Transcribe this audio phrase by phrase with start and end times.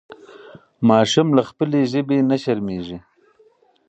[0.89, 2.97] ماشوم له خپلې ژبې نه شرمېږي.